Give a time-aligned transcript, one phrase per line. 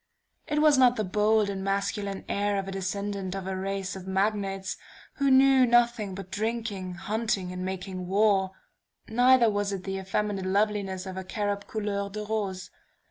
[0.47, 4.07] It was not the bold and masculine air of a descendant of a race of
[4.07, 4.75] Magnates,
[5.17, 8.49] who knew nothing but drinking, hunting and making war;
[9.07, 12.71] neither was it the effeminate loveliness of a cherub couleur de rose.